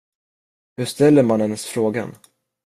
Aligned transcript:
Hur 0.77 0.85
ställer 0.85 1.23
man 1.23 1.41
ens 1.41 1.65
frågan? 1.65 2.15